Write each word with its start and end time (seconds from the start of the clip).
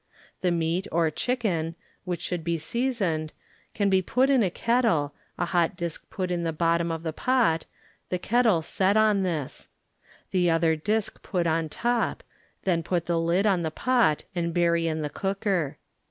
The 0.41 0.49
meat 0.49 0.87
or 0.91 1.11
chicken, 1.11 1.75
which 2.05 2.21
should 2.23 2.43
be 2.43 2.57
sea 2.57 2.87
soned, 2.89 3.33
can 3.75 3.87
be 3.87 4.01
put 4.01 4.31
in 4.31 4.41
a 4.41 4.49
kettle, 4.49 5.13
a 5.37 5.45
hot 5.45 5.75
disk 5.77 6.09
put 6.09 6.31
in 6.31 6.41
the 6.41 6.51
bottom 6.51 6.91
of 6.91 7.03
the 7.03 7.13
pot. 7.13 7.67
the 8.09 8.17
kettle 8.17 8.63
set 8.63 8.97
on 8.97 9.21
this; 9.21 9.69
the 10.31 10.49
other 10.49 10.75
dbk 10.75 11.21
put 11.21 11.45
on 11.45 11.69
top, 11.69 12.23
then 12.63 12.81
put 12.81 13.05
the 13.05 13.21
Ud 13.21 13.45
on 13.45 13.61
the 13.61 13.69
pot 13.69 14.23
and 14.33 14.55
bury 14.55 14.87
in 14.87 15.03
the 15.03 15.09
cooker. 15.11 15.77